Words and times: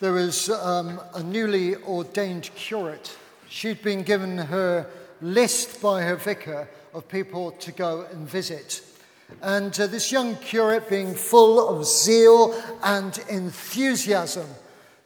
there 0.00 0.12
was 0.12 0.48
um, 0.48 1.00
a 1.14 1.22
newly 1.22 1.74
ordained 1.76 2.50
curate. 2.54 3.16
She'd 3.48 3.82
been 3.82 4.02
given 4.02 4.38
her 4.38 4.86
list 5.20 5.82
by 5.82 6.02
her 6.02 6.16
vicar 6.16 6.68
of 6.94 7.08
people 7.08 7.50
to 7.52 7.72
go 7.72 8.06
and 8.12 8.28
visit. 8.28 8.82
And 9.42 9.78
uh, 9.78 9.88
this 9.88 10.12
young 10.12 10.36
curate, 10.36 10.88
being 10.88 11.14
full 11.14 11.68
of 11.68 11.84
zeal 11.84 12.54
and 12.82 13.18
enthusiasm, 13.28 14.46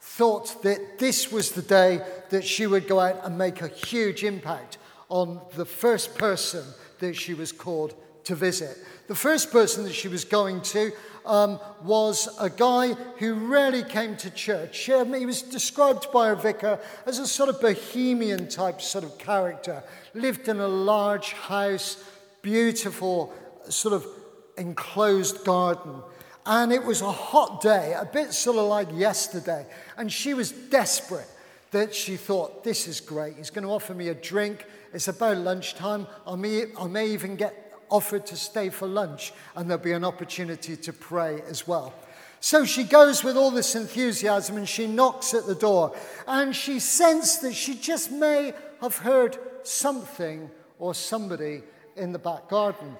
thought 0.00 0.62
that 0.62 0.98
this 0.98 1.32
was 1.32 1.52
the 1.52 1.62
day 1.62 2.02
that 2.28 2.44
she 2.44 2.66
would 2.66 2.86
go 2.86 3.00
out 3.00 3.24
and 3.24 3.38
make 3.38 3.62
a 3.62 3.68
huge 3.68 4.24
impact 4.24 4.76
on 5.08 5.40
the 5.56 5.64
first 5.64 6.16
person 6.18 6.64
that 6.98 7.16
she 7.16 7.32
was 7.32 7.50
called 7.50 7.94
to 8.24 8.34
visit. 8.34 8.78
The 9.08 9.14
first 9.14 9.50
person 9.50 9.84
that 9.84 9.92
she 9.92 10.08
was 10.08 10.24
going 10.24 10.60
to 10.62 10.92
um, 11.24 11.60
was 11.82 12.28
a 12.40 12.50
guy 12.50 12.94
who 13.18 13.34
rarely 13.34 13.84
came 13.84 14.16
to 14.16 14.30
church. 14.30 14.88
Um, 14.90 15.14
he 15.14 15.26
was 15.26 15.42
described 15.42 16.10
by 16.12 16.30
a 16.30 16.36
vicar 16.36 16.78
as 17.06 17.18
a 17.18 17.26
sort 17.26 17.48
of 17.48 17.60
bohemian 17.60 18.48
type 18.48 18.80
sort 18.80 19.04
of 19.04 19.18
character. 19.18 19.82
Lived 20.14 20.48
in 20.48 20.60
a 20.60 20.68
large 20.68 21.32
house, 21.32 22.02
beautiful, 22.42 23.32
sort 23.68 23.94
of 23.94 24.06
enclosed 24.56 25.44
garden. 25.44 26.02
And 26.44 26.72
it 26.72 26.84
was 26.84 27.02
a 27.02 27.12
hot 27.12 27.60
day, 27.60 27.94
a 27.96 28.04
bit 28.04 28.32
sort 28.32 28.56
of 28.56 28.64
like 28.64 28.88
yesterday. 28.92 29.64
And 29.96 30.10
she 30.10 30.34
was 30.34 30.50
desperate 30.50 31.28
that 31.70 31.94
she 31.94 32.16
thought, 32.16 32.64
this 32.64 32.88
is 32.88 33.00
great. 33.00 33.36
He's 33.36 33.50
going 33.50 33.64
to 33.64 33.70
offer 33.70 33.94
me 33.94 34.08
a 34.08 34.14
drink. 34.14 34.66
It's 34.92 35.08
about 35.08 35.38
lunchtime. 35.38 36.06
I 36.26 36.34
may, 36.34 36.64
I 36.78 36.86
may 36.86 37.08
even 37.08 37.36
get 37.36 37.61
offered 37.92 38.26
to 38.26 38.36
stay 38.36 38.70
for 38.70 38.88
lunch, 38.88 39.32
and 39.54 39.68
there'll 39.68 39.82
be 39.82 39.92
an 39.92 40.04
opportunity 40.04 40.76
to 40.76 40.92
pray 40.92 41.42
as 41.48 41.68
well. 41.68 41.94
So 42.40 42.64
she 42.64 42.82
goes 42.82 43.22
with 43.22 43.36
all 43.36 43.52
this 43.52 43.76
enthusiasm 43.76 44.56
and 44.56 44.68
she 44.68 44.88
knocks 44.88 45.32
at 45.32 45.46
the 45.46 45.54
door. 45.54 45.94
And 46.26 46.56
she 46.56 46.80
sensed 46.80 47.42
that 47.42 47.54
she 47.54 47.76
just 47.76 48.10
may 48.10 48.52
have 48.80 48.96
heard 48.96 49.38
something 49.62 50.50
or 50.80 50.92
somebody 50.92 51.62
in 51.94 52.10
the 52.10 52.18
back 52.18 52.48
garden. 52.48 52.96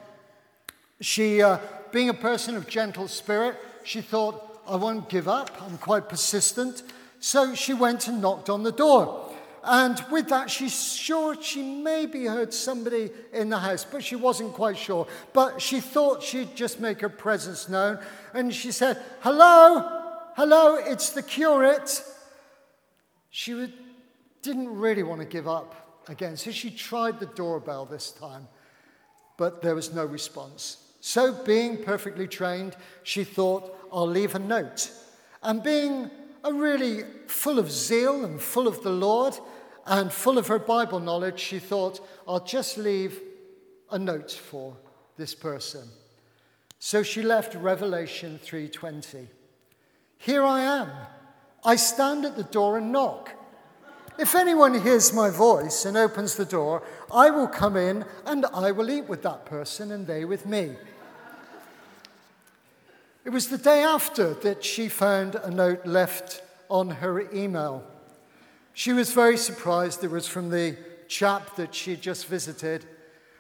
She, 1.01 1.43
uh, 1.43 1.59
being 1.91 2.09
a 2.09 2.15
person 2.15 2.55
of 2.55 2.69
gentle 2.69 3.09
spirit, 3.09 3.57
she 3.83 4.01
thought, 4.01 4.61
I 4.69 4.77
won't 4.77 5.09
give 5.09 5.27
up. 5.27 5.51
I'm 5.61 5.77
quite 5.77 6.09
persistent. 6.09 6.85
So 7.19 7.57
she 7.57 7.75
went 7.75 8.07
and 8.07 8.23
knocked 8.23 8.49
on 8.49 8.63
the 8.63 8.71
door. 8.71 9.32
And 9.65 10.05
with 10.11 10.29
that, 10.29 10.51
she's 10.51 10.97
sure 10.97 11.41
she 11.41 11.63
maybe 11.63 12.27
heard 12.27 12.53
somebody 12.53 13.11
in 13.33 13.49
the 13.49 13.59
house, 13.59 13.85
but 13.85 14.03
she 14.03 14.17
wasn't 14.17 14.55
quite 14.55 14.77
sure. 14.77 15.07
But 15.33 15.63
she 15.63 15.79
thought 15.81 16.23
she'd 16.23 16.57
just 16.57 16.81
make 16.81 17.01
her 17.01 17.09
presence 17.09 17.69
known. 17.69 18.01
And 18.35 18.53
she 18.53 18.73
said, 18.73 19.01
Hello, 19.21 20.03
hello, 20.35 20.77
it's 20.77 21.11
the 21.11 21.23
curate. 21.23 22.03
She 23.31 23.73
didn't 24.43 24.69
really 24.69 25.05
want 25.05 25.21
to 25.21 25.27
give 25.27 25.47
up 25.47 26.03
again, 26.09 26.37
so 26.37 26.51
she 26.51 26.71
tried 26.71 27.21
the 27.21 27.27
doorbell 27.27 27.87
this 27.87 28.11
time, 28.11 28.49
but 29.37 29.63
there 29.63 29.77
was 29.77 29.95
no 29.95 30.05
response. 30.05 30.79
So, 31.01 31.33
being 31.45 31.83
perfectly 31.83 32.29
trained, 32.29 32.77
she 33.03 33.25
thought, 33.25 33.77
I'll 33.93 34.07
leave 34.07 34.35
a 34.35 34.39
note. 34.39 34.91
And 35.43 35.63
being 35.63 36.11
a 36.45 36.53
really 36.53 37.05
full 37.27 37.59
of 37.59 37.71
zeal 37.71 38.25
and 38.25 38.41
full 38.41 38.67
of 38.67 38.83
the 38.83 38.91
Lord 38.91 39.39
and 39.87 40.13
full 40.13 40.39
of 40.39 40.47
her 40.49 40.59
Bible 40.59 41.01
knowledge, 41.01 41.41
she 41.41 41.59
thought, 41.59 42.07
I'll 42.27 42.45
just 42.45 42.79
leave 42.79 43.21
a 43.91 43.99
note 43.99 44.31
for 44.31 44.77
this 45.17 45.35
person. 45.35 45.89
So 46.79 47.03
she 47.03 47.23
left 47.23 47.55
Revelation 47.55 48.41
3:20. 48.43 49.29
Here 50.19 50.43
I 50.45 50.61
am. 50.61 50.91
I 51.65 51.77
stand 51.77 52.25
at 52.25 52.37
the 52.37 52.45
door 52.45 52.79
and 52.79 52.91
knock. 52.91 53.31
If 54.19 54.35
anyone 54.35 54.81
hears 54.81 55.13
my 55.13 55.31
voice 55.31 55.85
and 55.85 55.97
opens 55.97 56.35
the 56.35 56.45
door, 56.45 56.83
I 57.13 57.31
will 57.31 57.47
come 57.47 57.77
in 57.77 58.05
and 58.27 58.47
I 58.47 58.73
will 58.73 58.91
eat 58.91 59.09
with 59.09 59.23
that 59.23 59.47
person 59.47 59.91
and 59.91 60.07
they 60.07 60.25
with 60.25 60.45
me. 60.45 60.77
It 63.25 63.31
was 63.31 63.49
the 63.49 63.59
day 63.59 63.83
after 63.83 64.35
that 64.35 64.65
she 64.65 64.89
found 64.89 65.37
a 65.37 65.51
note 65.51 65.87
left 65.87 66.43
on 66.69 66.91
her 66.91 67.33
email. 67.33 67.85
She 68.73 68.93
was 68.93 69.13
very 69.13 69.37
surprised. 69.37 70.03
It 70.03 70.11
was 70.11 70.27
from 70.27 70.51
the 70.51 70.77
chap 71.07 71.55
that 71.57 71.75
she 71.75 71.95
just 71.95 72.27
visited. 72.27 72.85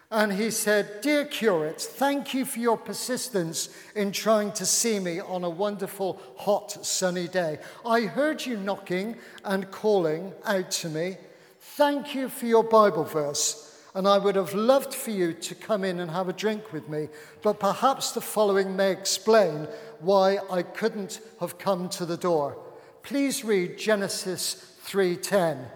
And 0.09 0.35
he 0.35 0.51
said, 0.51 1.01
Dear 1.01 1.25
curate, 1.25 1.81
thank 1.81 2.35
you 2.35 2.45
for 2.45 2.61
your 2.61 2.77
persistence 2.77 3.71
in 3.97 4.13
trying 4.13 4.53
to 4.53 4.67
see 4.67 5.01
me 5.01 5.21
on 5.21 5.43
a 5.43 5.51
wonderful, 5.51 6.21
hot, 6.37 6.85
sunny 6.85 7.27
day. 7.27 7.59
I 7.85 8.03
heard 8.03 8.45
you 8.45 8.59
knocking 8.59 9.17
and 9.45 9.71
calling 9.71 10.33
out 10.45 10.71
to 10.73 10.91
me. 10.91 11.17
Thank 11.61 12.15
you 12.15 12.29
for 12.29 12.47
your 12.47 12.63
Bible 12.63 13.05
verse 13.05 13.72
and 13.95 14.09
I 14.09 14.19
would 14.19 14.37
have 14.37 14.55
loved 14.55 14.95
for 14.95 15.11
you 15.11 15.35
to 15.35 15.55
come 15.55 15.85
in 15.85 16.01
and 16.01 16.11
have 16.11 16.29
a 16.29 16.33
drink 16.33 16.73
with 16.73 16.89
me, 16.89 17.09
but 17.43 17.61
perhaps 17.61 18.13
the 18.13 18.21
following 18.21 18.75
may 18.75 18.91
explain 18.91 19.69
why 20.01 20.39
I 20.51 20.63
couldn't 20.63 21.21
have 21.41 21.59
come 21.59 21.89
to 21.91 22.07
the 22.07 22.17
door. 22.17 22.57
Please 23.03 23.45
read 23.45 23.77
Genesis 23.77 24.55
3:10. 24.85 25.71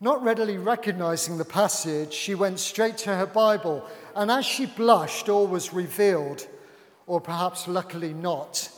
Not 0.00 0.22
readily 0.22 0.56
recognizing 0.56 1.38
the 1.38 1.44
passage, 1.44 2.12
she 2.12 2.34
went 2.34 2.58
straight 2.58 2.96
to 2.98 3.14
her 3.14 3.26
Bible, 3.26 3.84
and 4.14 4.30
as 4.30 4.46
she 4.46 4.66
blushed, 4.66 5.28
all 5.28 5.46
was 5.46 5.74
revealed, 5.74 6.46
or 7.06 7.20
perhaps 7.20 7.68
luckily 7.68 8.14
not. 8.14 8.70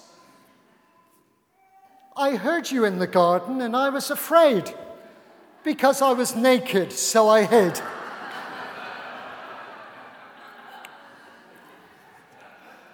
I 2.16 2.36
heard 2.36 2.70
you 2.70 2.84
in 2.84 2.98
the 2.98 3.06
garden, 3.06 3.60
and 3.60 3.76
I 3.76 3.88
was 3.88 4.10
afraid. 4.10 4.74
Because 5.64 6.02
I 6.02 6.12
was 6.12 6.34
naked, 6.34 6.92
so 6.92 7.28
I 7.28 7.44
hid. 7.44 7.80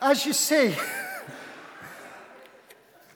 As 0.00 0.24
you 0.24 0.32
see, 0.32 0.74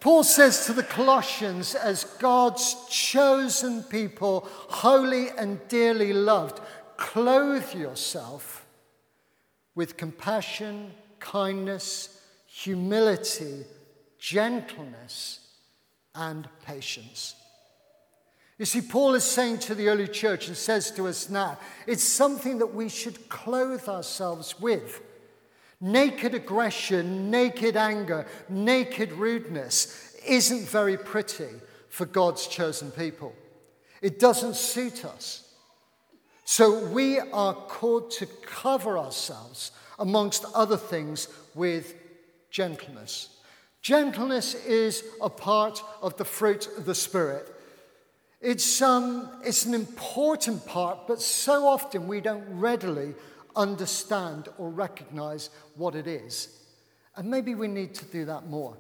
Paul 0.00 0.24
says 0.24 0.66
to 0.66 0.72
the 0.72 0.82
Colossians, 0.82 1.76
as 1.76 2.04
God's 2.18 2.76
chosen 2.90 3.84
people, 3.84 4.48
holy 4.50 5.28
and 5.38 5.60
dearly 5.68 6.12
loved, 6.12 6.60
clothe 6.96 7.72
yourself 7.72 8.66
with 9.74 9.96
compassion, 9.96 10.92
kindness, 11.20 12.20
humility, 12.46 13.64
gentleness, 14.18 15.40
and 16.14 16.48
patience. 16.66 17.36
You 18.58 18.66
see, 18.66 18.80
Paul 18.82 19.14
is 19.14 19.24
saying 19.24 19.58
to 19.60 19.74
the 19.74 19.88
early 19.88 20.06
church 20.06 20.48
and 20.48 20.56
says 20.56 20.90
to 20.92 21.08
us 21.08 21.28
now, 21.28 21.58
it's 21.86 22.04
something 22.04 22.58
that 22.58 22.74
we 22.74 22.88
should 22.88 23.28
clothe 23.28 23.88
ourselves 23.88 24.60
with. 24.60 25.00
Naked 25.80 26.34
aggression, 26.34 27.30
naked 27.30 27.76
anger, 27.76 28.26
naked 28.48 29.12
rudeness 29.12 30.16
isn't 30.26 30.68
very 30.68 30.96
pretty 30.96 31.48
for 31.88 32.06
God's 32.06 32.46
chosen 32.46 32.90
people. 32.90 33.34
It 34.00 34.18
doesn't 34.18 34.54
suit 34.56 35.04
us. 35.04 35.52
So 36.44 36.86
we 36.86 37.18
are 37.18 37.54
called 37.54 38.10
to 38.12 38.26
cover 38.26 38.98
ourselves, 38.98 39.72
amongst 39.98 40.44
other 40.54 40.76
things, 40.76 41.28
with 41.54 41.94
gentleness. 42.50 43.28
Gentleness 43.80 44.54
is 44.54 45.02
a 45.20 45.30
part 45.30 45.82
of 46.00 46.16
the 46.16 46.24
fruit 46.24 46.68
of 46.76 46.84
the 46.84 46.94
Spirit. 46.94 47.51
It's, 48.42 48.82
um, 48.82 49.30
it's 49.44 49.64
an 49.66 49.72
important 49.72 50.66
part, 50.66 51.06
but 51.06 51.22
so 51.22 51.66
often 51.66 52.08
we 52.08 52.20
don't 52.20 52.44
readily 52.48 53.14
understand 53.54 54.48
or 54.58 54.68
recognize 54.68 55.50
what 55.76 55.94
it 55.94 56.08
is. 56.08 56.48
And 57.14 57.30
maybe 57.30 57.54
we 57.54 57.68
need 57.68 57.94
to 57.94 58.04
do 58.06 58.24
that 58.24 58.48
more. 58.48 58.76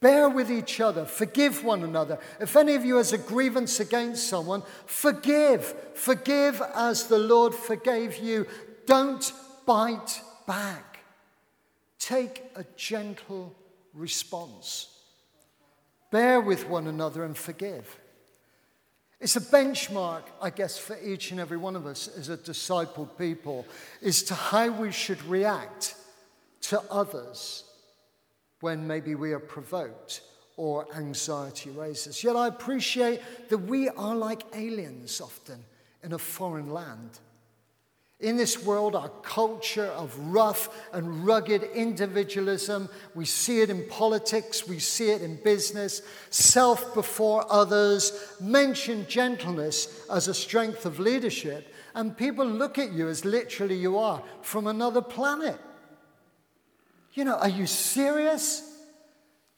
Bear 0.00 0.28
with 0.28 0.50
each 0.50 0.80
other, 0.80 1.06
forgive 1.06 1.64
one 1.64 1.82
another. 1.82 2.18
If 2.40 2.56
any 2.56 2.74
of 2.74 2.84
you 2.84 2.96
has 2.96 3.12
a 3.12 3.18
grievance 3.18 3.80
against 3.80 4.28
someone, 4.28 4.62
forgive. 4.86 5.74
Forgive 5.94 6.62
as 6.74 7.06
the 7.06 7.18
Lord 7.18 7.54
forgave 7.54 8.18
you. 8.18 8.46
Don't 8.86 9.32
bite 9.66 10.20
back. 10.46 11.00
Take 11.98 12.44
a 12.54 12.64
gentle 12.76 13.56
response. 13.92 14.94
Bear 16.10 16.40
with 16.40 16.68
one 16.68 16.86
another 16.86 17.24
and 17.24 17.36
forgive. 17.36 17.98
It's 19.20 19.36
a 19.36 19.40
benchmark, 19.40 20.22
I 20.40 20.50
guess, 20.50 20.78
for 20.78 20.96
each 21.02 21.32
and 21.32 21.40
every 21.40 21.56
one 21.56 21.74
of 21.74 21.86
us 21.86 22.08
as 22.08 22.28
a 22.28 22.36
discipled 22.36 23.18
people, 23.18 23.66
is 24.00 24.22
to 24.24 24.34
how 24.34 24.70
we 24.70 24.92
should 24.92 25.22
react 25.24 25.96
to 26.62 26.80
others 26.90 27.64
when 28.60 28.86
maybe 28.86 29.14
we 29.14 29.32
are 29.32 29.40
provoked 29.40 30.20
or 30.56 30.86
anxiety 30.96 31.70
raises. 31.70 32.22
Yet 32.22 32.36
I 32.36 32.48
appreciate 32.48 33.20
that 33.48 33.58
we 33.58 33.88
are 33.88 34.14
like 34.14 34.42
aliens 34.54 35.20
often 35.20 35.64
in 36.02 36.12
a 36.12 36.18
foreign 36.18 36.70
land. 36.70 37.18
In 38.20 38.36
this 38.36 38.64
world, 38.64 38.96
our 38.96 39.10
culture 39.22 39.86
of 39.86 40.18
rough 40.18 40.68
and 40.92 41.24
rugged 41.24 41.62
individualism, 41.62 42.88
we 43.14 43.24
see 43.24 43.60
it 43.60 43.70
in 43.70 43.86
politics, 43.88 44.66
we 44.66 44.80
see 44.80 45.10
it 45.10 45.22
in 45.22 45.36
business, 45.44 46.02
self 46.28 46.94
before 46.94 47.44
others, 47.48 48.34
mention 48.40 49.06
gentleness 49.06 50.04
as 50.10 50.26
a 50.26 50.34
strength 50.34 50.84
of 50.84 50.98
leadership, 50.98 51.72
and 51.94 52.16
people 52.16 52.44
look 52.44 52.76
at 52.76 52.90
you 52.90 53.06
as 53.08 53.24
literally 53.24 53.76
you 53.76 53.96
are 53.96 54.20
from 54.42 54.66
another 54.66 55.02
planet. 55.02 55.58
You 57.14 57.24
know, 57.24 57.36
are 57.36 57.48
you 57.48 57.66
serious? 57.66 58.80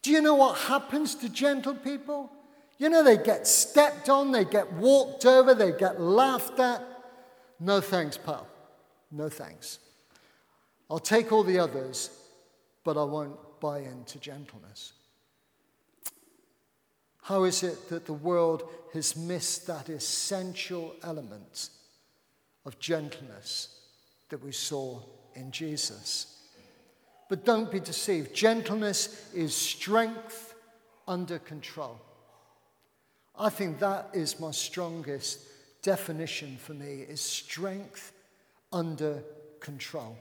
Do 0.03 0.11
you 0.11 0.21
know 0.21 0.35
what 0.35 0.59
happens 0.59 1.15
to 1.17 1.31
gentle 1.31 1.75
people? 1.75 2.31
You 2.77 2.91
know, 2.91 3.03
they 3.03 3.17
get 3.17 3.47
stepped 3.47 4.11
on, 4.11 4.33
they 4.33 4.45
get 4.45 4.71
walked 4.75 5.25
over, 5.25 5.55
they 5.55 5.73
get 5.73 5.99
laughed 5.99 6.59
at. 6.59 6.83
No 7.59 7.81
thanks, 7.81 8.19
pal. 8.19 8.50
No 9.11 9.29
thanks. 9.29 9.79
I'll 10.91 10.99
take 10.99 11.33
all 11.33 11.45
the 11.45 11.59
others, 11.59 12.11
but 12.85 12.97
I 12.97 13.05
won't 13.05 13.61
buy 13.61 13.81
into 13.81 14.19
gentleness. 14.19 14.93
How 17.23 17.45
is 17.45 17.63
it 17.63 17.89
that 17.91 18.07
the 18.07 18.13
world 18.13 18.69
has 18.93 19.17
missed 19.17 19.67
that 19.67 19.89
essential 19.89 20.95
element 21.03 21.71
of 22.65 22.79
gentleness 22.79 23.81
that 24.31 24.43
we 24.43 24.53
saw 24.53 25.01
in 25.35 25.51
Jesus? 25.53 26.39
But 27.29 27.45
don't 27.45 27.71
be 27.71 27.79
deceived. 27.79 28.35
Gentleness 28.35 29.31
is 29.33 29.55
strength 29.55 30.55
under 31.07 31.39
control. 31.39 32.01
I 33.39 33.49
think 33.49 33.79
that 33.79 34.11
is 34.13 34.41
my 34.41 34.51
strongest 34.51 35.41
definition 35.83 36.57
for 36.57 36.75
me 36.75 37.07
is 37.09 37.21
strength 37.21 38.13
under 38.73 39.23
control. 39.61 40.17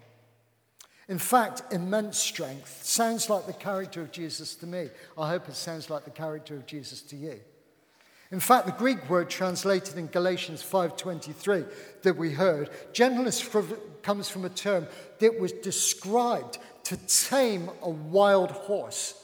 In 1.07 1.17
fact, 1.17 1.63
immense 1.71 2.19
strength 2.19 2.83
sounds 2.83 3.29
like 3.29 3.47
the 3.47 3.53
character 3.53 4.01
of 4.01 4.11
Jesus 4.11 4.53
to 4.55 4.67
me. 4.67 4.89
I 5.17 5.29
hope 5.29 5.49
it 5.49 5.55
sounds 5.55 5.89
like 5.89 6.05
the 6.05 6.11
character 6.11 6.55
of 6.55 6.67
Jesus 6.67 7.01
to 7.03 7.15
you. 7.15 7.39
In 8.31 8.39
fact, 8.39 8.67
the 8.67 8.73
Greek 8.73 9.09
word 9.09 9.27
translated 9.27 9.97
in 9.97 10.05
Galatians 10.05 10.61
5:23 10.61 11.65
that 12.03 12.15
we 12.15 12.33
heard, 12.33 12.69
gentleness 12.93 13.43
comes 14.03 14.29
from 14.29 14.45
a 14.45 14.49
term 14.49 14.87
that 15.17 15.39
was 15.39 15.51
described 15.51 16.59
to 16.83 16.97
tame 17.07 17.71
a 17.81 17.89
wild 17.89 18.51
horse, 18.51 19.15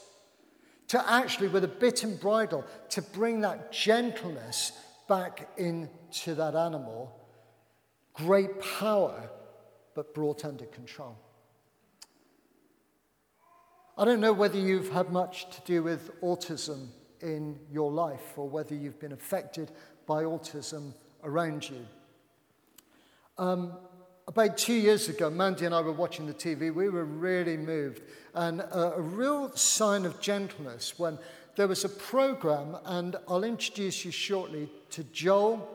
to 0.88 1.08
actually 1.08 1.50
with 1.50 1.64
a 1.64 1.68
bit 1.68 2.04
and 2.04 2.20
bridle 2.20 2.66
to 2.90 3.02
bring 3.04 3.42
that 3.42 3.72
gentleness 3.72 4.72
back 5.08 5.50
into 5.58 6.34
that 6.34 6.56
animal 6.56 7.16
great 8.16 8.60
power, 8.80 9.30
but 9.94 10.14
brought 10.14 10.46
under 10.46 10.66
control. 10.66 11.18
I 13.98 14.04
don't 14.04 14.20
know 14.20 14.34
whether 14.34 14.60
you've 14.60 14.92
had 14.92 15.12
much 15.12 15.50
to 15.52 15.62
do 15.62 15.84
with 15.84 16.20
autism 16.22 16.88
in 17.22 17.58
your 17.72 17.92
life 17.92 18.38
or 18.38 18.50
whether 18.50 18.76
you've 18.76 19.00
been 19.00 19.14
affected 19.14 19.72
by 20.06 20.24
autism 20.24 20.94
around 21.24 21.70
you. 21.70 21.86
Um, 23.38 23.74
about 24.28 24.58
two 24.58 24.74
years 24.74 25.08
ago, 25.08 25.30
Mandy 25.30 25.66
and 25.66 25.76
I 25.76 25.82
were 25.82 25.92
watching 25.92 26.26
the 26.26 26.34
TV. 26.34 26.74
We 26.74 26.90
were 26.90 27.06
really 27.06 27.58
moved, 27.58 28.02
and 28.34 28.62
a, 28.62 28.96
a 28.96 29.02
real 29.02 29.56
sign 29.56 30.06
of 30.06 30.20
gentleness 30.20 30.98
when 30.98 31.20
there 31.56 31.68
was 31.68 31.86
a 31.86 31.90
program, 31.90 32.78
and 32.86 33.16
I'll 33.28 33.44
introduce 33.44 34.04
you 34.04 34.12
shortly 34.12 34.70
to 34.92 35.04
Joel 35.06 35.75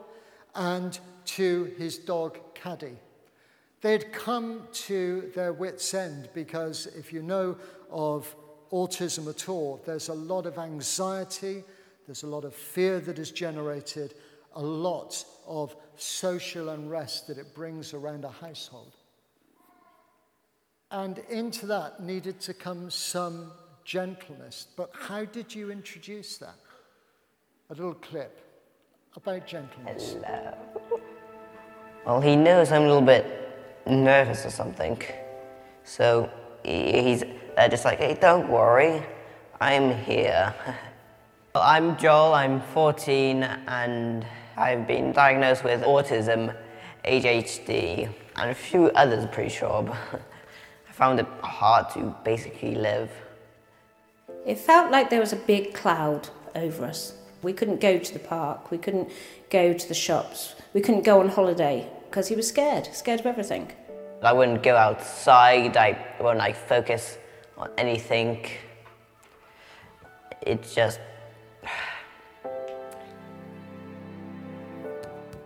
and 0.54 0.98
to 1.24 1.72
his 1.78 1.98
dog 1.98 2.38
Caddy. 2.54 2.96
They'd 3.80 4.12
come 4.12 4.68
to 4.72 5.30
their 5.34 5.52
wits' 5.52 5.94
end 5.94 6.28
because 6.34 6.86
if 6.86 7.12
you 7.12 7.22
know 7.22 7.56
of 7.90 8.34
autism 8.70 9.28
at 9.28 9.48
all, 9.48 9.80
there's 9.86 10.08
a 10.08 10.14
lot 10.14 10.46
of 10.46 10.58
anxiety, 10.58 11.64
there's 12.06 12.22
a 12.22 12.28
lot 12.28 12.44
of 12.44 12.54
fear 12.54 13.00
that 13.00 13.18
is 13.18 13.30
generated, 13.30 14.14
a 14.54 14.62
lot 14.62 15.24
of 15.46 15.74
social 15.96 16.70
unrest 16.70 17.26
that 17.28 17.38
it 17.38 17.54
brings 17.54 17.94
around 17.94 18.24
a 18.24 18.30
household. 18.30 18.94
And 20.90 21.18
into 21.30 21.66
that 21.66 22.02
needed 22.02 22.40
to 22.40 22.54
come 22.54 22.90
some 22.90 23.52
gentleness. 23.84 24.66
But 24.76 24.90
how 24.92 25.24
did 25.24 25.54
you 25.54 25.70
introduce 25.70 26.36
that? 26.38 26.56
A 27.70 27.74
little 27.74 27.94
clip 27.94 28.49
about 29.16 29.46
gentleness. 29.46 30.16
Hello. 30.24 30.54
Well, 32.06 32.20
he 32.20 32.36
knows 32.36 32.72
I'm 32.72 32.82
a 32.82 32.86
little 32.86 33.02
bit 33.02 33.26
nervous 33.86 34.46
or 34.46 34.50
something. 34.50 35.02
So 35.84 36.30
he's 36.64 37.24
uh, 37.56 37.68
just 37.68 37.84
like, 37.84 37.98
hey, 37.98 38.16
don't 38.20 38.48
worry, 38.48 39.02
I'm 39.60 39.96
here. 40.04 40.54
well, 41.54 41.64
I'm 41.64 41.96
Joel, 41.96 42.34
I'm 42.34 42.60
14, 42.60 43.42
and 43.42 44.24
I've 44.56 44.86
been 44.86 45.12
diagnosed 45.12 45.64
with 45.64 45.82
autism, 45.82 46.54
ADHD, 47.04 48.08
and 48.36 48.50
a 48.50 48.54
few 48.54 48.90
others, 48.90 49.26
pretty 49.32 49.50
sure. 49.50 49.90
I 50.88 50.92
found 50.92 51.18
it 51.18 51.26
hard 51.42 51.90
to 51.94 52.14
basically 52.24 52.74
live. 52.74 53.10
It 54.46 54.58
felt 54.58 54.90
like 54.90 55.10
there 55.10 55.20
was 55.20 55.32
a 55.32 55.36
big 55.36 55.74
cloud 55.74 56.28
over 56.54 56.86
us. 56.86 57.14
We 57.42 57.52
couldn't 57.52 57.80
go 57.80 57.98
to 57.98 58.12
the 58.12 58.18
park, 58.18 58.70
we 58.70 58.78
couldn't 58.78 59.10
go 59.48 59.72
to 59.72 59.88
the 59.88 59.94
shops, 59.94 60.54
we 60.74 60.80
couldn't 60.80 61.04
go 61.04 61.20
on 61.20 61.28
holiday 61.28 61.88
because 62.08 62.28
he 62.28 62.36
was 62.36 62.46
scared, 62.48 62.88
scared 62.92 63.20
of 63.20 63.26
everything. 63.26 63.72
I 64.22 64.32
wouldn't 64.32 64.62
go 64.62 64.76
outside, 64.76 65.76
I 65.76 65.96
wouldn't 66.20 66.38
like 66.38 66.56
focus 66.56 67.16
on 67.56 67.70
anything. 67.78 68.46
It's 70.42 70.74
just. 70.74 71.00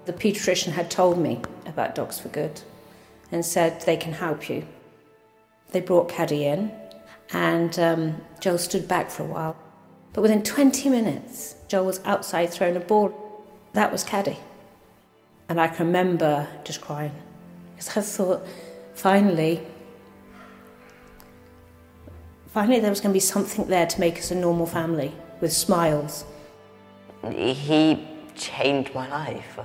the 0.07 0.13
paediatrician 0.13 0.73
had 0.73 0.91
told 0.91 1.19
me 1.19 1.41
about 1.67 1.95
Dogs 1.95 2.19
for 2.19 2.29
Good 2.29 2.61
and 3.33 3.45
said 3.45 3.81
they 3.83 3.97
can 3.97 4.13
help 4.13 4.49
you. 4.49 4.67
They 5.71 5.81
brought 5.81 6.09
Caddy 6.09 6.47
in, 6.47 6.71
and 7.33 7.79
um, 7.79 8.21
Joel 8.41 8.59
stood 8.59 8.87
back 8.87 9.11
for 9.11 9.23
a 9.23 9.27
while. 9.27 9.57
But 10.15 10.23
within 10.23 10.43
20 10.43 10.89
minutes, 10.89 11.57
Joel 11.69 11.87
was 11.87 12.01
outside 12.05 12.47
throwing 12.47 12.77
a 12.77 12.81
ball. 12.81 13.13
That 13.75 13.93
was 13.93 14.03
Caddy. 14.03 14.39
And 15.49 15.61
I 15.61 15.69
can 15.69 15.87
remember 15.87 16.49
just 16.65 16.81
crying 16.81 17.13
because 17.75 17.97
I 17.97 18.01
thought, 18.01 18.47
finally, 18.95 19.61
finally 22.47 22.81
there 22.81 22.91
was 22.91 23.01
going 23.01 23.11
to 23.11 23.15
be 23.15 23.21
something 23.21 23.67
there 23.67 23.87
to 23.87 24.01
make 24.01 24.19
us 24.19 24.31
a 24.31 24.35
normal 24.35 24.67
family 24.67 25.13
with 25.41 25.53
smiles. 25.53 26.25
He 27.31 28.07
changed 28.37 28.95
my 28.95 29.09
life. 29.09 29.59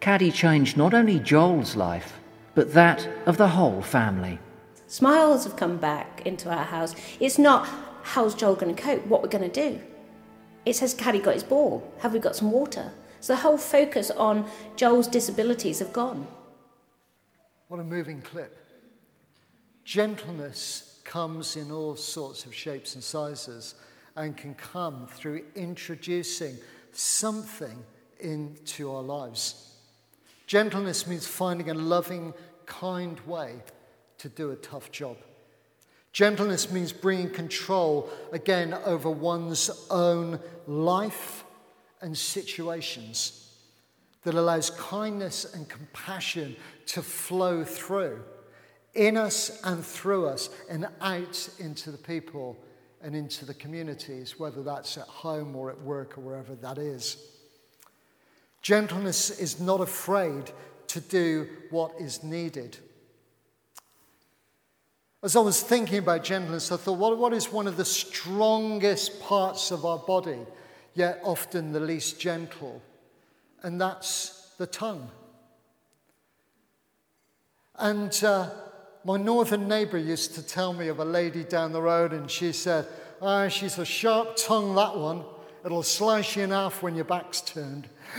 Caddy 0.00 0.30
changed 0.30 0.76
not 0.76 0.92
only 0.94 1.18
Joel's 1.18 1.76
life, 1.76 2.20
but 2.54 2.74
that 2.74 3.08
of 3.24 3.38
the 3.38 3.48
whole 3.48 3.80
family. 3.80 4.38
Smiles 4.86 5.44
have 5.44 5.56
come 5.56 5.78
back 5.78 6.22
into 6.26 6.50
our 6.50 6.64
house. 6.64 6.94
It's 7.18 7.38
not, 7.38 7.66
how's 8.02 8.34
Joel 8.34 8.54
going 8.54 8.74
to 8.74 8.80
cope? 8.82 9.06
What 9.06 9.22
we're 9.22 9.28
going 9.28 9.50
to 9.50 9.70
do? 9.70 9.80
It 10.64 10.76
says, 10.76 10.94
Caddy 10.94 11.18
got 11.18 11.34
his 11.34 11.42
ball. 11.42 11.92
Have 11.98 12.12
we 12.12 12.18
got 12.18 12.36
some 12.36 12.50
water? 12.50 12.92
So 13.20 13.34
the 13.34 13.40
whole 13.40 13.58
focus 13.58 14.10
on 14.10 14.48
Joel's 14.76 15.08
disabilities 15.08 15.78
have 15.78 15.92
gone. 15.92 16.26
What 17.68 17.80
a 17.80 17.84
moving 17.84 18.20
clip. 18.20 18.58
Gentleness 19.84 21.00
comes 21.04 21.56
in 21.56 21.70
all 21.70 21.96
sorts 21.96 22.44
of 22.46 22.54
shapes 22.54 22.94
and 22.94 23.02
sizes 23.02 23.74
and 24.16 24.36
can 24.36 24.54
come 24.54 25.06
through 25.06 25.44
introducing 25.54 26.56
something 26.92 27.82
into 28.20 28.92
our 28.92 29.02
lives. 29.02 29.74
Gentleness 30.46 31.06
means 31.06 31.26
finding 31.26 31.70
a 31.70 31.74
loving, 31.74 32.34
kind 32.66 33.18
way 33.20 33.54
to 34.18 34.28
do 34.28 34.50
a 34.50 34.56
tough 34.56 34.90
job. 34.90 35.16
Gentleness 36.12 36.70
means 36.70 36.92
bringing 36.92 37.30
control 37.30 38.10
again 38.32 38.74
over 38.84 39.10
one's 39.10 39.70
own 39.90 40.38
life 40.66 41.44
and 42.02 42.16
situations 42.16 43.54
that 44.22 44.34
allows 44.34 44.70
kindness 44.70 45.54
and 45.54 45.68
compassion 45.68 46.54
to 46.86 47.02
flow 47.02 47.64
through 47.64 48.22
in 48.94 49.16
us 49.16 49.60
and 49.64 49.84
through 49.84 50.26
us 50.26 50.50
and 50.68 50.86
out 51.00 51.48
into 51.58 51.90
the 51.90 51.98
people 51.98 52.58
and 53.00 53.16
into 53.16 53.44
the 53.44 53.54
communities, 53.54 54.38
whether 54.38 54.62
that's 54.62 54.96
at 54.98 55.04
home 55.04 55.56
or 55.56 55.70
at 55.70 55.80
work 55.80 56.18
or 56.18 56.20
wherever 56.20 56.54
that 56.56 56.78
is. 56.78 57.16
Gentleness 58.60 59.30
is 59.40 59.60
not 59.60 59.80
afraid 59.80 60.52
to 60.88 61.00
do 61.00 61.48
what 61.70 61.92
is 61.98 62.22
needed. 62.22 62.76
As 65.22 65.36
I 65.36 65.40
was 65.40 65.62
thinking 65.62 65.98
about 65.98 66.24
gentleness, 66.24 66.72
I 66.72 66.76
thought, 66.76 66.98
what, 66.98 67.16
what 67.16 67.32
is 67.32 67.52
one 67.52 67.66
of 67.66 67.76
the 67.76 67.84
strongest 67.84 69.20
parts 69.20 69.70
of 69.70 69.84
our 69.84 69.98
body? 69.98 70.40
yet 70.94 71.20
often 71.22 71.72
the 71.72 71.80
least 71.80 72.20
gentle, 72.20 72.82
and 73.62 73.80
that's 73.80 74.52
the 74.58 74.66
tongue. 74.66 75.10
And 77.76 78.12
uh, 78.22 78.50
my 79.04 79.16
northern 79.16 79.68
neighbour 79.68 79.98
used 79.98 80.34
to 80.34 80.42
tell 80.42 80.72
me 80.72 80.88
of 80.88 80.98
a 80.98 81.04
lady 81.04 81.44
down 81.44 81.72
the 81.72 81.82
road, 81.82 82.12
and 82.12 82.30
she 82.30 82.52
said, 82.52 82.86
Ah, 83.20 83.48
she's 83.48 83.78
a 83.78 83.84
sharp 83.84 84.36
tongue, 84.36 84.74
that 84.74 84.96
one. 84.96 85.24
It'll 85.64 85.82
slice 85.82 86.36
you 86.36 86.42
in 86.42 86.50
half 86.50 86.82
when 86.82 86.96
your 86.96 87.04
back's 87.04 87.40
turned. 87.40 87.88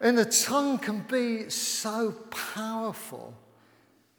and 0.00 0.16
the 0.16 0.24
tongue 0.24 0.78
can 0.78 1.00
be 1.00 1.50
so 1.50 2.12
powerful. 2.30 3.34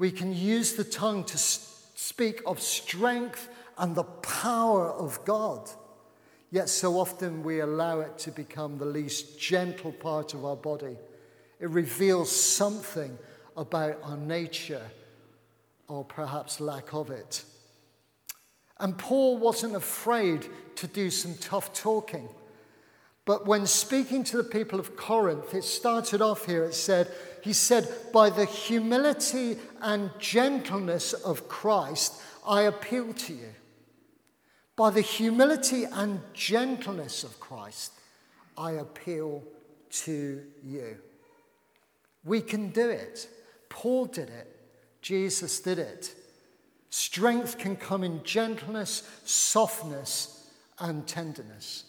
We 0.03 0.11
can 0.11 0.35
use 0.35 0.73
the 0.73 0.83
tongue 0.83 1.23
to 1.23 1.37
speak 1.37 2.41
of 2.45 2.59
strength 2.59 3.47
and 3.77 3.95
the 3.95 4.03
power 4.03 4.91
of 4.91 5.23
God. 5.23 5.69
Yet 6.51 6.67
so 6.67 6.99
often 6.99 7.41
we 7.41 7.61
allow 7.61 8.01
it 8.01 8.17
to 8.17 8.31
become 8.31 8.77
the 8.77 8.83
least 8.83 9.39
gentle 9.39 9.93
part 9.93 10.33
of 10.33 10.43
our 10.43 10.57
body. 10.57 10.97
It 11.61 11.69
reveals 11.69 12.29
something 12.29 13.17
about 13.55 13.97
our 14.03 14.17
nature 14.17 14.85
or 15.87 16.03
perhaps 16.03 16.59
lack 16.59 16.93
of 16.93 17.09
it. 17.09 17.45
And 18.81 18.97
Paul 18.97 19.37
wasn't 19.37 19.77
afraid 19.77 20.45
to 20.75 20.87
do 20.87 21.09
some 21.11 21.35
tough 21.35 21.73
talking. 21.73 22.27
But 23.25 23.45
when 23.45 23.65
speaking 23.67 24.23
to 24.25 24.37
the 24.37 24.43
people 24.43 24.79
of 24.79 24.97
Corinth, 24.97 25.53
it 25.53 25.63
started 25.63 26.21
off 26.21 26.45
here, 26.45 26.65
it 26.65 26.73
said, 26.73 27.09
he 27.41 27.53
said, 27.53 27.87
By 28.11 28.29
the 28.29 28.45
humility 28.45 29.57
and 29.81 30.11
gentleness 30.19 31.13
of 31.13 31.47
Christ, 31.47 32.21
I 32.45 32.63
appeal 32.63 33.13
to 33.13 33.33
you. 33.33 33.53
By 34.75 34.89
the 34.89 35.01
humility 35.01 35.85
and 35.85 36.21
gentleness 36.33 37.23
of 37.23 37.39
Christ, 37.39 37.93
I 38.57 38.71
appeal 38.71 39.43
to 39.91 40.41
you. 40.63 40.97
We 42.25 42.41
can 42.41 42.69
do 42.69 42.89
it. 42.89 43.27
Paul 43.69 44.05
did 44.05 44.29
it. 44.29 44.47
Jesus 45.01 45.59
did 45.59 45.79
it. 45.79 46.15
Strength 46.89 47.57
can 47.57 47.75
come 47.75 48.03
in 48.03 48.23
gentleness, 48.23 49.03
softness, 49.25 50.49
and 50.79 51.07
tenderness. 51.07 51.85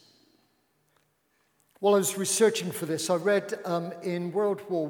While 1.85 1.97
I 1.97 1.99
was 1.99 2.17
researching 2.17 2.71
for 2.71 2.87
this, 2.87 3.11
I 3.11 3.17
read 3.17 3.61
um, 3.67 3.93
in 4.03 4.33
World 4.33 4.63
War 4.71 4.89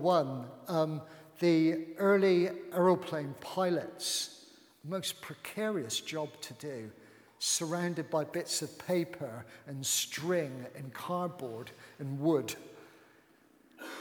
I 0.69 0.73
um, 0.73 1.03
the 1.41 1.89
early 1.99 2.51
aeroplane 2.73 3.35
pilots, 3.41 4.45
most 4.85 5.21
precarious 5.21 5.99
job 5.99 6.29
to 6.43 6.55
do 6.55 6.93
surrounded 7.41 8.11
by 8.11 8.23
bits 8.23 8.63
of 8.63 8.79
paper 8.79 9.45
and 9.67 9.85
string 9.85 10.67
and 10.77 10.95
cardboard 10.95 11.73
and 11.99 12.21
wood. 12.21 12.55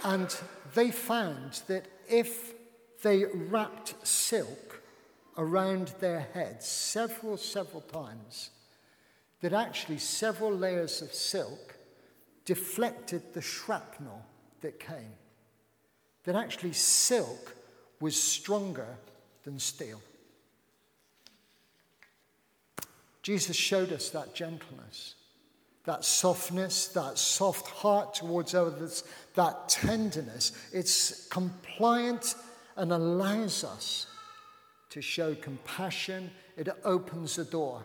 And 0.03 0.29
they 0.75 0.91
found 0.91 1.63
that 1.65 1.87
if 2.07 2.53
they 3.01 3.25
wrapped 3.25 3.95
silk 4.05 4.83
around 5.35 5.95
their 5.99 6.27
heads 6.35 6.67
several, 6.67 7.37
several 7.37 7.81
times, 7.81 8.51
that 9.41 9.51
actually 9.51 9.97
several 9.97 10.51
layers 10.51 11.01
of 11.01 11.11
silk 11.11 11.72
deflected 12.45 13.33
the 13.33 13.41
shrapnel 13.41 14.23
that 14.61 14.79
came. 14.79 15.13
That 16.25 16.35
actually 16.35 16.73
silk 16.73 17.55
was 17.99 18.21
stronger 18.21 18.97
than 19.43 19.59
steel. 19.59 20.01
Jesus 23.21 23.55
showed 23.55 23.93
us 23.93 24.09
that 24.09 24.35
gentleness, 24.35 25.15
that 25.85 26.03
softness, 26.03 26.87
that 26.89 27.17
soft 27.17 27.67
heart 27.67 28.13
towards 28.15 28.53
others, 28.53 29.03
that 29.35 29.69
tenderness. 29.69 30.51
It's 30.73 31.27
compliant 31.27 32.35
and 32.75 32.91
allows 32.91 33.63
us 33.63 34.07
to 34.89 35.01
show 35.01 35.35
compassion. 35.35 36.31
It 36.57 36.69
opens 36.83 37.37
the 37.37 37.45
door. 37.45 37.83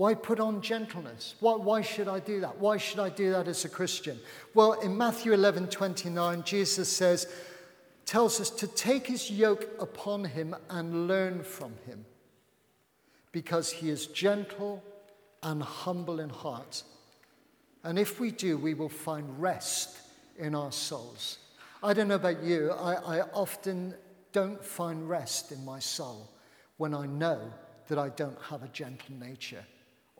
Why 0.00 0.14
put 0.14 0.40
on 0.40 0.62
gentleness? 0.62 1.34
Why, 1.40 1.56
why, 1.56 1.82
should 1.82 2.08
I 2.08 2.20
do 2.20 2.40
that? 2.40 2.56
Why 2.56 2.78
should 2.78 3.00
I 3.00 3.10
do 3.10 3.32
that 3.32 3.46
as 3.46 3.66
a 3.66 3.68
Christian? 3.68 4.18
Well, 4.54 4.72
in 4.80 4.96
Matthew 4.96 5.34
11 5.34 5.66
29, 5.66 6.42
Jesus 6.42 6.88
says, 6.88 7.30
tells 8.06 8.40
us 8.40 8.48
to 8.48 8.66
take 8.66 9.08
his 9.08 9.30
yoke 9.30 9.68
upon 9.78 10.24
him 10.24 10.56
and 10.70 11.06
learn 11.06 11.42
from 11.42 11.74
him 11.84 12.06
because 13.30 13.70
he 13.70 13.90
is 13.90 14.06
gentle 14.06 14.82
and 15.42 15.62
humble 15.62 16.18
in 16.20 16.30
heart. 16.30 16.82
And 17.84 17.98
if 17.98 18.18
we 18.18 18.30
do, 18.30 18.56
we 18.56 18.72
will 18.72 18.88
find 18.88 19.38
rest 19.38 19.98
in 20.38 20.54
our 20.54 20.72
souls. 20.72 21.36
I 21.82 21.92
don't 21.92 22.08
know 22.08 22.14
about 22.14 22.42
you, 22.42 22.70
I, 22.70 23.18
I 23.18 23.20
often 23.34 23.92
don't 24.32 24.64
find 24.64 25.06
rest 25.06 25.52
in 25.52 25.62
my 25.62 25.78
soul 25.78 26.30
when 26.78 26.94
I 26.94 27.04
know 27.04 27.52
that 27.88 27.98
I 27.98 28.08
don't 28.08 28.40
have 28.48 28.62
a 28.62 28.68
gentle 28.68 29.14
nature 29.20 29.62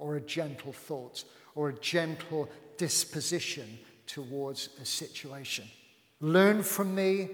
or 0.00 0.16
a 0.16 0.20
gentle 0.20 0.72
thought 0.72 1.24
or 1.54 1.68
a 1.68 1.74
gentle 1.74 2.48
disposition 2.76 3.78
towards 4.06 4.70
a 4.80 4.84
situation. 4.84 5.66
Learn 6.20 6.62
from 6.62 6.94
me 6.94 7.28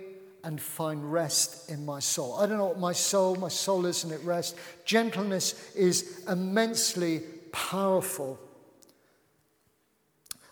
and 0.44 0.60
find 0.60 1.12
rest 1.12 1.70
in 1.70 1.84
my 1.84 1.98
soul. 1.98 2.38
I 2.38 2.46
don't 2.46 2.58
know 2.58 2.66
what 2.66 2.78
my 2.78 2.92
soul, 2.92 3.34
my 3.36 3.48
soul 3.48 3.86
isn't 3.86 4.12
at 4.12 4.22
rest. 4.22 4.56
Gentleness 4.84 5.74
is 5.74 6.24
immensely 6.28 7.20
powerful. 7.52 8.38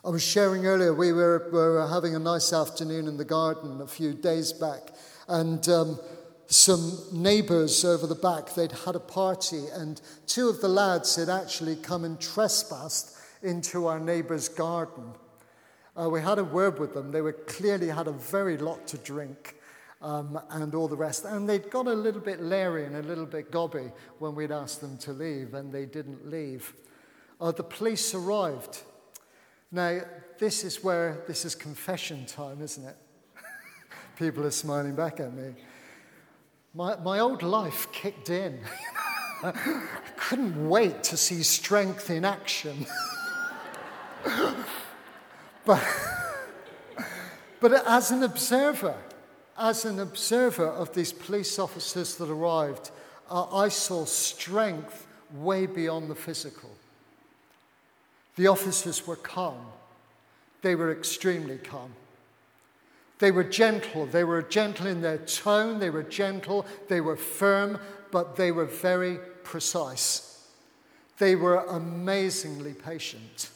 I 0.05 0.11
was 0.11 0.23
sharing 0.23 0.67
earlier, 0.67 0.93
we 0.93 1.13
were, 1.13 1.49
we 1.53 1.59
were 1.59 1.87
having 1.87 2.15
a 2.15 2.19
nice 2.19 2.53
afternoon 2.53 3.07
in 3.07 3.17
the 3.17 3.25
garden 3.25 3.81
a 3.81 3.87
few 3.87 4.13
days 4.13 4.53
back, 4.53 4.91
and 5.29 5.67
um, 5.69 5.99
some 6.47 6.99
neighbours 7.13 7.85
over 7.85 8.07
the 8.07 8.15
back, 8.15 8.55
they'd 8.55 8.73
had 8.73 8.97
a 8.97 9.01
party, 9.01 9.65
and 9.73 10.01
two 10.27 10.49
of 10.49 10.61
the 10.61 10.69
lads 10.69 11.17
had 11.17 11.29
actually 11.29 11.77
come 11.77 12.05
and 12.05 12.21
trespassed 12.21 13.17
into 13.43 13.87
our 13.87 14.01
neighbour's 14.01 14.49
garden. 14.49 15.13
Uh, 16.01 16.09
we 16.09 16.21
had 16.21 16.39
a 16.39 16.45
word 16.45 16.79
with 16.79 16.95
them. 16.95 17.13
They 17.13 17.21
were 17.21 17.33
clearly 17.33 17.89
had 17.89 18.09
a 18.09 18.13
very 18.13 18.59
lot 18.59 18.87
to 18.89 18.99
drink 18.99 19.57
um, 20.03 20.39
and 20.51 20.75
all 20.75 20.89
the 20.89 20.97
rest. 20.97 21.25
And 21.25 21.49
they'd 21.49 21.71
got 21.71 21.87
a 21.87 21.95
little 21.95 22.21
bit 22.21 22.41
leery 22.41 22.85
and 22.85 22.97
a 22.97 23.03
little 23.03 23.27
bit 23.27 23.51
gobby 23.51 23.93
when 24.19 24.35
we'd 24.35 24.51
asked 24.51 24.81
them 24.81 24.99
to 24.99 25.13
leave, 25.13 25.55
and 25.55 25.73
they 25.73 25.87
didn't 25.87 26.29
leave. 26.29 26.73
Uh, 27.41 27.53
the 27.53 27.63
police 27.63 28.15
arrived. 28.15 28.83
Now, 29.71 30.01
this 30.39 30.65
is 30.65 30.85
where 30.85 31.23
this 31.27 31.45
is 31.45 31.55
confession 31.55 32.27
time, 32.27 32.61
isn't 32.61 32.85
it? 32.85 32.97
People 34.19 34.45
are 34.45 34.51
smiling 34.51 34.95
back 34.95 35.21
at 35.21 35.33
me. 35.33 35.55
My, 36.77 36.97
my 36.97 37.21
old 37.21 37.45
life 37.45 37.87
kicked 37.93 38.31
in. 38.31 38.59
I 39.45 39.53
couldn't 40.17 40.69
wait 40.69 41.05
to 41.05 41.17
see 41.17 41.45
strength 41.45 42.11
in 42.11 42.25
action. 42.25 42.87
but, 45.65 45.85
but 47.61 47.87
as 47.87 48.11
an 48.11 48.25
observer, 48.25 48.97
as 49.57 49.85
an 49.85 50.01
observer 50.01 50.67
of 50.67 50.93
these 50.95 51.13
police 51.13 51.61
officers 51.61 52.17
that 52.17 52.29
arrived, 52.29 52.91
uh, 53.31 53.57
I 53.57 53.69
saw 53.69 54.05
strength 54.05 55.07
way 55.33 55.67
beyond 55.67 56.11
the 56.11 56.17
physical. 56.17 56.71
The 58.35 58.49
officers 58.49 59.07
were 59.07 59.17
calm. 59.17 59.67
They 60.63 60.75
were 60.75 60.91
extremely 60.91 61.59
calm. 61.59 61.93
They 63.25 63.31
were 63.31 63.43
gentle. 63.43 64.05
They 64.05 64.23
were 64.23 64.43
gentle 64.43 64.87
in 64.87 65.01
their 65.01 65.17
tone. 65.17 65.79
They 65.79 65.89
were 65.89 66.03
gentle. 66.03 66.67
They 66.89 67.01
were 67.01 67.17
firm, 67.17 67.79
but 68.11 68.37
they 68.37 68.53
were 68.53 68.67
very 68.67 69.19
precise. 69.45 70.47
They 71.17 71.35
were 71.35 71.65
amazingly 71.65 72.75
patient. 72.75 73.49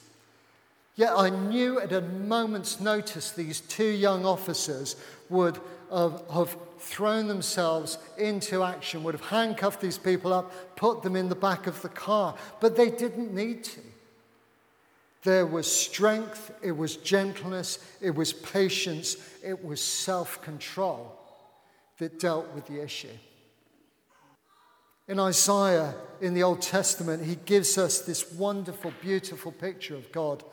Yet 0.96 1.12
I 1.14 1.28
knew 1.28 1.78
at 1.80 1.92
a 1.92 2.00
moment's 2.00 2.80
notice 2.80 3.30
these 3.30 3.60
two 3.60 3.84
young 3.84 4.24
officers 4.24 4.96
would 5.28 5.60
have, 5.92 6.22
have 6.32 6.56
thrown 6.78 7.28
themselves 7.28 7.98
into 8.16 8.62
action, 8.62 9.04
would 9.04 9.16
have 9.16 9.26
handcuffed 9.26 9.82
these 9.82 9.98
people 9.98 10.32
up, 10.32 10.76
put 10.76 11.02
them 11.02 11.14
in 11.14 11.28
the 11.28 11.34
back 11.34 11.66
of 11.66 11.82
the 11.82 11.90
car, 11.90 12.34
but 12.58 12.74
they 12.74 12.88
didn't 12.88 13.34
need 13.34 13.64
to. 13.64 13.80
There 15.24 15.46
was 15.46 15.70
strength, 15.70 16.52
it 16.62 16.72
was 16.72 16.96
gentleness, 16.96 17.78
it 18.00 18.14
was 18.14 18.32
patience, 18.32 19.16
it 19.42 19.64
was 19.64 19.80
self 19.80 20.40
control 20.42 21.18
that 21.98 22.20
dealt 22.20 22.54
with 22.54 22.66
the 22.66 22.82
issue. 22.82 23.08
In 25.08 25.18
Isaiah, 25.18 25.94
in 26.20 26.34
the 26.34 26.42
Old 26.42 26.62
Testament, 26.62 27.24
he 27.24 27.34
gives 27.34 27.78
us 27.78 28.00
this 28.00 28.32
wonderful, 28.32 28.92
beautiful 29.02 29.52
picture 29.52 29.96
of 29.96 30.12
God 30.12 30.44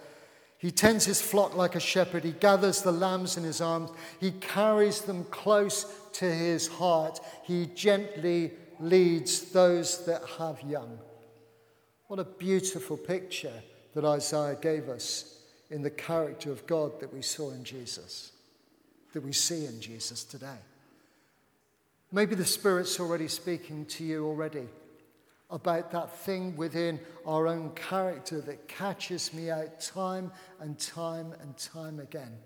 he 0.58 0.72
tends 0.72 1.06
his 1.06 1.22
flock 1.22 1.56
like 1.56 1.76
a 1.76 1.80
shepherd. 1.80 2.24
He 2.24 2.32
gathers 2.32 2.82
the 2.82 2.92
lambs 2.92 3.38
in 3.38 3.44
his 3.44 3.62
arms. 3.62 3.92
He 4.20 4.32
carries 4.32 5.02
them 5.02 5.26
close 5.26 5.86
to 6.14 6.26
his 6.26 6.68
heart. 6.68 7.20
He 7.44 7.68
gently 7.68 8.54
leads 8.80 9.52
those 9.52 10.06
that 10.06 10.24
have 10.40 10.62
young. 10.64 10.98
What 12.08 12.20
a 12.20 12.24
beautiful 12.24 12.98
picture 12.98 13.62
that 13.96 14.06
Isaiah 14.06 14.58
gave 14.62 14.90
us 14.90 15.40
in 15.72 15.82
the 15.82 15.90
character 15.90 16.52
of 16.52 16.68
God 16.68 17.00
that 17.00 17.12
we 17.12 17.24
saw 17.24 17.50
in 17.52 17.64
Jesus. 17.64 18.32
that 19.14 19.24
we 19.24 19.32
see 19.32 19.66
in 19.66 19.80
Jesus 19.80 20.26
today. 20.26 20.60
Maybe 22.12 22.36
the 22.36 22.44
Spirit's 22.44 23.00
already 23.00 23.30
speaking 23.30 23.86
to 23.86 24.04
you 24.04 24.28
already 24.28 24.68
about 25.50 25.90
that 25.92 26.14
thing 26.18 26.58
within 26.58 27.00
our 27.26 27.48
own 27.48 27.72
character 27.76 28.42
that 28.42 28.68
catches 28.68 29.34
me 29.34 29.50
out 29.50 29.80
time 29.80 30.34
and 30.60 30.78
time 30.78 31.34
and 31.42 31.58
time 31.58 32.02
again. 32.02 32.38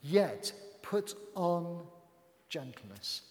Yet, 0.00 0.52
put 0.82 1.14
on 1.34 1.84
gentleness. 2.48 3.22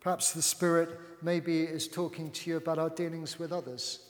Perhaps 0.00 0.32
the 0.32 0.42
Spirit 0.42 0.98
maybe 1.22 1.62
is 1.62 1.86
talking 1.86 2.32
to 2.32 2.50
you 2.50 2.56
about 2.56 2.80
our 2.80 2.90
dealings 2.90 3.38
with 3.38 3.52
others 3.52 4.07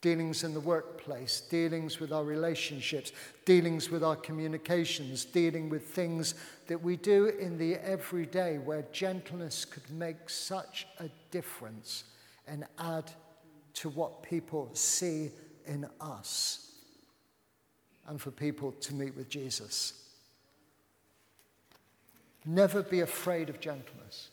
dealings 0.00 0.44
in 0.44 0.54
the 0.54 0.60
workplace, 0.60 1.40
dealings 1.40 1.98
with 1.98 2.12
our 2.12 2.24
relationships, 2.24 3.12
dealings 3.44 3.90
with 3.90 4.04
our 4.04 4.16
communications, 4.16 5.24
dealing 5.24 5.68
with 5.68 5.88
things 5.88 6.34
that 6.66 6.80
we 6.80 6.96
do 6.96 7.26
in 7.26 7.58
the 7.58 7.74
everyday 7.76 8.58
where 8.58 8.84
gentleness 8.92 9.64
could 9.64 9.88
make 9.90 10.28
such 10.28 10.86
a 11.00 11.08
difference 11.30 12.04
and 12.46 12.64
add 12.78 13.10
to 13.74 13.88
what 13.90 14.22
people 14.22 14.70
see 14.74 15.30
in 15.66 15.86
us 16.00 16.72
and 18.06 18.20
for 18.20 18.30
people 18.30 18.72
to 18.72 18.94
meet 18.94 19.16
with 19.16 19.28
Jesus. 19.28 20.04
Never 22.44 22.82
be 22.82 23.00
afraid 23.00 23.48
of 23.48 23.58
gentleness. 23.58 24.28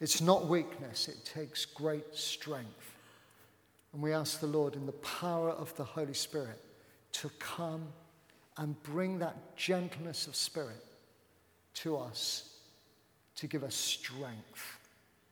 It's 0.00 0.20
not 0.20 0.48
weakness, 0.48 1.08
it 1.08 1.24
takes 1.24 1.64
great 1.64 2.16
strength. 2.16 2.83
And 3.94 4.02
we 4.02 4.12
ask 4.12 4.40
the 4.40 4.48
Lord, 4.48 4.74
in 4.74 4.86
the 4.86 4.92
power 4.92 5.50
of 5.50 5.74
the 5.76 5.84
Holy 5.84 6.14
Spirit, 6.14 6.60
to 7.12 7.30
come 7.38 7.86
and 8.56 8.80
bring 8.82 9.20
that 9.20 9.56
gentleness 9.56 10.26
of 10.26 10.34
spirit 10.34 10.84
to 11.74 11.96
us, 11.96 12.56
to 13.36 13.46
give 13.46 13.62
us 13.62 13.74
strength 13.74 14.83